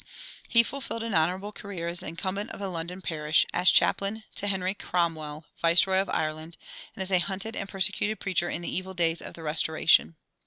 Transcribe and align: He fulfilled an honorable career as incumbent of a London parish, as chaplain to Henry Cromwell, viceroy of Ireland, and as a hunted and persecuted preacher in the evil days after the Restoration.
He 0.49 0.63
fulfilled 0.63 1.03
an 1.03 1.13
honorable 1.13 1.51
career 1.51 1.87
as 1.87 2.01
incumbent 2.01 2.49
of 2.49 2.59
a 2.59 2.69
London 2.69 3.03
parish, 3.03 3.45
as 3.53 3.69
chaplain 3.69 4.23
to 4.33 4.47
Henry 4.47 4.73
Cromwell, 4.73 5.45
viceroy 5.61 5.97
of 5.99 6.09
Ireland, 6.09 6.57
and 6.95 7.03
as 7.03 7.11
a 7.11 7.19
hunted 7.19 7.55
and 7.55 7.69
persecuted 7.69 8.19
preacher 8.19 8.49
in 8.49 8.63
the 8.63 8.75
evil 8.75 8.95
days 8.95 9.21
after 9.21 9.33
the 9.33 9.43
Restoration. 9.43 10.15